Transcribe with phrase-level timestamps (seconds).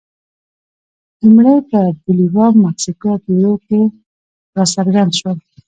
[1.23, 3.81] لومړی په بولیویا، مکسیکو او پیرو کې
[4.55, 5.37] راڅرګند شول.